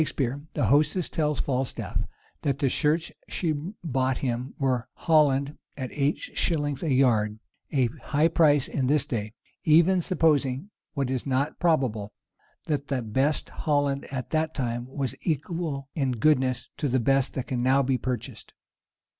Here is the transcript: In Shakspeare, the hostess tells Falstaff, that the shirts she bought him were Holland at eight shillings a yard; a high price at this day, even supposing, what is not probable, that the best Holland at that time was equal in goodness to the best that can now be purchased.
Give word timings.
In 0.01 0.05
Shakspeare, 0.05 0.41
the 0.55 0.65
hostess 0.65 1.09
tells 1.09 1.39
Falstaff, 1.41 2.07
that 2.41 2.57
the 2.57 2.69
shirts 2.69 3.11
she 3.29 3.51
bought 3.83 4.17
him 4.17 4.55
were 4.57 4.87
Holland 4.95 5.59
at 5.77 5.91
eight 5.93 6.17
shillings 6.17 6.81
a 6.81 6.91
yard; 6.91 7.37
a 7.71 7.85
high 8.01 8.27
price 8.27 8.67
at 8.69 8.87
this 8.87 9.05
day, 9.05 9.33
even 9.63 10.01
supposing, 10.01 10.71
what 10.95 11.11
is 11.11 11.27
not 11.27 11.59
probable, 11.59 12.13
that 12.65 12.87
the 12.87 13.03
best 13.03 13.49
Holland 13.49 14.05
at 14.11 14.31
that 14.31 14.55
time 14.55 14.87
was 14.87 15.13
equal 15.21 15.87
in 15.93 16.13
goodness 16.13 16.67
to 16.77 16.87
the 16.87 16.99
best 16.99 17.35
that 17.35 17.45
can 17.45 17.61
now 17.61 17.83
be 17.83 17.99
purchased. 17.99 18.53